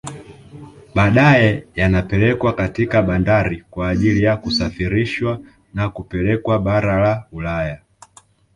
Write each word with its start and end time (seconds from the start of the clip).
Badae 0.95 1.63
yanapelekwa 1.75 2.53
katika 2.53 3.01
bandari 3.01 3.61
kwa 3.69 3.89
ajili 3.89 4.23
ya 4.23 4.37
kusafirishwa 4.37 5.39
na 5.73 5.89
kupelekwa 5.89 6.59
bara 6.59 6.99
la 6.99 7.25
Ulaya 7.31 7.79